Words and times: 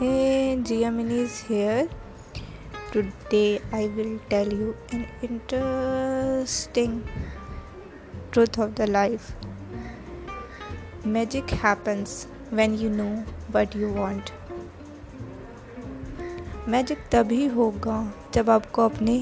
G 0.00 0.90
منیز 0.90 1.42
here 1.50 1.84
to 2.92 3.00
day 3.28 3.58
I 3.72 3.88
will 3.88 4.16
tell 4.28 4.52
you 4.52 4.72
an 4.90 5.02
interesting 5.22 6.98
truth 8.30 8.60
of 8.60 8.78
the 8.78 8.84
life 8.84 9.20
magic 11.06 11.54
happens 11.64 12.26
when 12.52 12.76
you 12.80 12.90
know 12.90 13.14
what 13.54 13.76
you 13.76 13.92
want 13.92 14.30
magic 16.68 17.10
تبھی 17.12 17.48
ہوگا 17.48 18.02
جب 18.30 18.50
آپ 18.50 18.72
کو 18.72 18.82
اپنے 18.82 19.20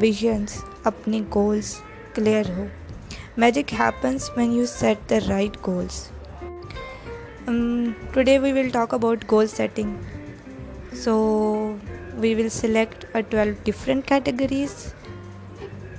visions 0.00 0.64
اپنے 0.84 1.20
goals 1.34 1.80
clear 2.14 2.50
ہو 2.56 2.66
magic 3.36 3.74
happens 3.74 4.30
when 4.36 4.52
you 4.52 4.66
set 4.66 5.10
the 5.10 5.18
right 5.28 5.56
goals 5.66 6.10
today 8.14 8.38
we 8.38 8.52
will 8.52 8.68
talk 8.68 8.94
about 8.94 9.24
goal 9.30 9.46
setting 9.46 9.94
so 10.94 11.14
we 12.14 12.34
will 12.34 12.48
select 12.48 13.04
a 13.14 13.22
twelve 13.22 13.52
different 13.64 14.08
categories 14.08 14.94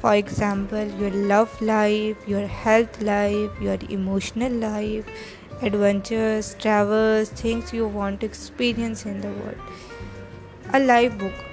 for 0.02 0.16
example 0.16 0.90
your 1.00 1.12
love 1.12 1.44
life 1.62 2.30
your 2.30 2.44
health 2.66 3.04
life 3.04 3.62
your 3.62 3.78
emotional 3.90 4.54
life 4.54 5.04
adventurous 5.62 6.56
travels 6.56 7.30
things 7.30 7.74
you 7.74 7.90
want 7.90 8.24
experience 8.24 9.06
in 9.06 9.24
the 9.24 9.30
world 9.30 10.74
a 10.74 10.80
life 10.86 11.12
بک 11.14 11.48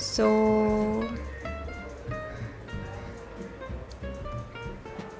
سو 0.00 0.28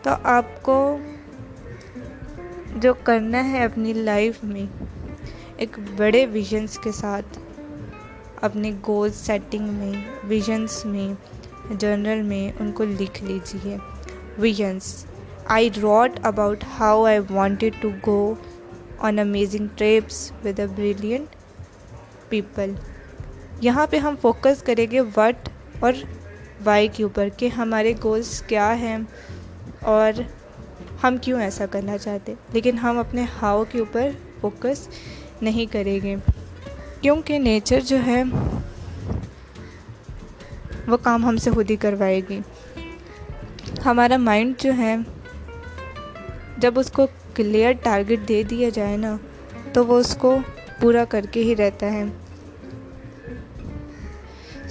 تو 0.02 0.10
آپ 0.22 0.62
کو 0.62 0.98
جو 2.76 2.94
کرنا 2.94 3.44
ہے 3.50 3.64
اپنی 3.64 3.92
life 3.92 4.44
میں 4.44 4.64
ایک 5.56 5.78
بڑے 5.96 6.26
ویژنس 6.26 6.78
کے 6.78 6.92
ساتھ 6.92 7.38
اپنے 8.42 8.72
گول 8.86 9.12
سیٹنگ 9.12 9.68
میں 9.68 9.92
ویژنس 10.24 10.84
میں 10.86 11.08
جرنل 11.78 12.22
میں 12.22 12.52
ان 12.60 12.72
کو 12.72 12.84
لکھ 12.84 13.24
لیجیے 13.24 13.76
visions 14.38 15.06
I 15.44 15.70
wrote 15.82 16.20
about 16.22 16.64
how 16.78 17.04
I 17.04 17.18
wanted 17.30 17.74
to 17.80 17.90
go 18.06 18.34
on 18.98 19.18
amazing 19.18 19.66
trips 19.76 20.32
with 20.44 20.60
a 20.60 20.66
brilliant 20.66 21.36
people 22.28 22.72
یہاں 23.60 23.86
پہ 23.86 23.96
ہم 23.96 24.14
فوکس 24.20 24.62
کریں 24.62 24.86
گے 24.90 25.00
وٹ 25.00 25.48
اور 25.80 25.92
وائی 26.64 26.88
کے 26.88 27.02
اوپر 27.02 27.28
کہ 27.36 27.48
ہمارے 27.48 27.92
گولس 28.04 28.42
کیا 28.42 28.78
ہیں 28.78 28.98
اور 29.80 30.12
ہم 31.02 31.16
کیوں 31.22 31.40
ایسا 31.40 31.66
کرنا 31.66 31.98
چاہتے 31.98 32.34
لیکن 32.52 32.78
ہم 32.78 32.98
اپنے 32.98 33.24
ہاؤ 33.42 33.64
کے 33.64 33.78
اوپر 33.78 34.08
فوکس 34.40 34.88
نہیں 35.42 35.72
کریں 35.72 35.98
گے 36.02 36.14
کیونکہ 37.00 37.38
نیچر 37.38 37.80
جو 37.80 37.96
ہے 38.06 38.22
وہ 40.88 40.96
کام 40.96 41.24
ہم 41.24 41.36
سے 41.36 41.50
خود 41.50 41.70
ہی 41.70 41.76
کروائے 41.76 42.20
گی 42.28 42.40
ہمارا 43.86 44.16
مائنڈ 44.16 44.54
جو 44.58 44.72
ہے 44.78 44.94
جب 46.56 46.78
اس 46.78 46.90
کو 46.90 47.06
کلیئر 47.34 47.72
ٹارگٹ 47.82 48.28
دے 48.28 48.42
دیا 48.42 48.68
جائے 48.68 48.96
نا 48.96 49.16
تو 49.72 49.86
وہ 49.86 49.98
اس 49.98 50.16
کو 50.16 50.36
پورا 50.80 51.04
کر 51.08 51.26
کے 51.30 51.42
ہی 51.42 51.56
رہتا 51.56 51.92
ہے 51.92 52.04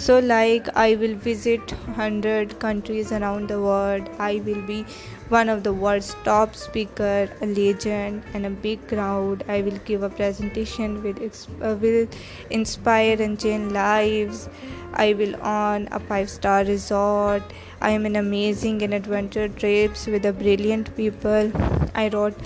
So 0.03 0.19
like 0.19 0.67
I 0.77 0.95
will 0.95 1.15
visit 1.15 1.71
100 1.71 2.57
countries 2.59 3.11
around 3.11 3.49
the 3.49 3.59
world. 3.61 4.09
I 4.17 4.41
will 4.45 4.61
be 4.61 4.85
one 5.27 5.49
of 5.49 5.63
the 5.63 5.73
world's 5.73 6.15
top 6.23 6.55
speaker, 6.55 7.29
a 7.41 7.45
legend 7.45 8.23
and 8.33 8.45
a 8.45 8.49
big 8.49 8.87
crowd. 8.87 9.43
I 9.49 9.61
will 9.61 9.77
give 9.89 10.03
a 10.03 10.09
presentation 10.09 10.95
uh, 11.05 11.75
will 11.81 12.07
inspire 12.49 13.21
and 13.21 13.37
change 13.37 13.73
lives. 13.73 14.47
I 14.93 15.11
will 15.15 15.35
own 15.45 15.89
a 15.91 15.99
5-star 15.99 16.63
resort. 16.63 17.43
I 17.81 17.89
am 17.89 18.05
an 18.05 18.15
amazing 18.15 18.81
and 18.83 18.93
adventure 18.93 19.49
trips 19.49 20.07
with 20.07 20.25
a 20.25 20.31
brilliant 20.31 20.95
people. 20.95 21.51
I 21.93 22.07
wrote 22.07 22.39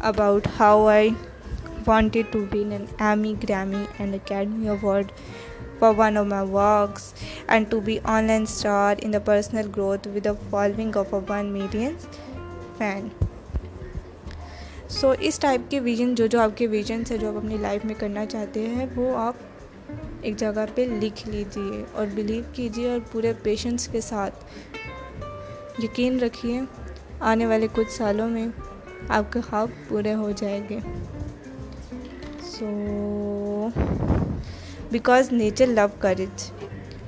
about 0.00 0.46
how 0.46 0.86
I 0.86 1.16
wanted 1.84 2.30
to 2.30 2.46
win 2.52 2.70
an 2.70 2.88
Emmy, 3.00 3.34
Grammy 3.34 3.88
and 3.98 4.14
Academy 4.14 4.68
Award 4.68 5.12
for 5.80 5.92
one 5.92 6.16
of 6.16 6.26
my 6.26 6.42
works 6.54 7.12
and 7.48 7.70
to 7.70 7.80
be 7.80 8.00
online 8.14 8.46
star 8.46 8.92
in 8.92 9.10
the 9.10 9.20
personal 9.20 9.68
growth 9.68 10.06
with 10.06 10.26
a 10.26 10.34
following 10.50 10.96
of 10.96 11.12
a 11.12 11.22
1 11.34 11.52
million 11.52 11.96
آفین 12.80 13.08
so 14.88 15.08
so, 15.08 15.14
اس 15.20 15.38
type 15.38 15.70
کے 15.70 15.80
vision 15.80 16.14
جو 16.14 16.26
جو 16.26 16.40
آپ 16.40 16.56
کے 16.56 16.66
visions 16.66 17.10
ہیں 17.10 17.18
جو 17.18 17.28
آپ 17.28 17.36
اپنی 17.36 17.56
لائف 17.56 17.84
میں 17.84 17.94
کرنا 17.98 18.26
چاہتے 18.26 18.68
ہیں 18.68 18.86
وہ 18.96 19.16
آپ 19.18 19.34
ایک 20.20 20.36
جگہ 20.36 20.64
پہ 20.74 20.86
لکھ 21.00 21.28
لیجیے 21.28 21.84
اور 21.92 22.06
بلیو 22.14 22.42
کیجیے 22.52 22.90
اور 22.90 23.00
پورے 23.12 23.32
پیشنس 23.42 23.88
کے 23.88 24.00
ساتھ 24.00 24.44
یقین 25.78 26.20
رکھیے 26.20 26.60
آنے 27.20 27.46
والے 27.46 27.66
کچھ 27.74 27.92
سالوں 27.92 28.28
میں 28.28 28.46
آپ 29.08 29.32
کے 29.32 29.40
خواب 29.40 29.68
پورے 29.88 30.14
ہو 30.14 30.30
جائیں 30.36 30.60
گے 30.70 30.78
سو 32.42 32.66
so, 32.66 33.90
because 34.90 35.30
nature 35.30 35.66
loves 35.66 35.94
courage. 36.00 36.50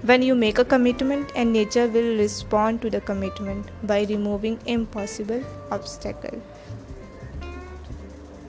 When 0.03 0.23
you 0.23 0.35
make 0.35 0.59
a 0.59 0.65
commitment, 0.65 1.31
and 1.37 1.53
nature 1.53 1.87
will 1.87 2.17
respond 2.17 2.83
to 2.83 2.91
the 2.91 3.01
commitment 3.01 3.71
by 3.85 4.05
removing 4.05 4.59
impossible 4.67 5.45
obstacle. 5.71 6.43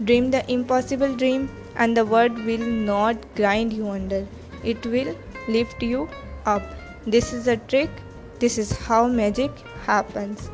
Dream 0.04 0.32
the 0.32 0.44
impossible 0.52 1.16
dream, 1.16 1.50
and 1.76 1.96
the 1.96 2.06
world 2.06 2.44
will 2.46 2.66
not 2.88 3.28
grind 3.36 3.74
you 3.74 3.90
under. 3.90 4.26
It 4.64 4.86
will 4.86 5.16
lift 5.48 5.84
you 5.84 6.10
up. 6.46 6.64
This 7.06 7.34
is 7.34 7.48
a 7.48 7.58
trick. 7.58 7.90
This 8.40 8.58
is 8.58 8.72
how 8.72 9.08
magic 9.08 9.52
happens. 9.86 10.50